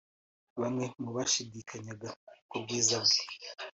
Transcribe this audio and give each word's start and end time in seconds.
Bamwe 0.61 0.85
mu 1.01 1.09
bashidikanyaga 1.15 2.09
ku 2.49 2.55
bwiza 2.63 2.95
bwe 3.05 3.19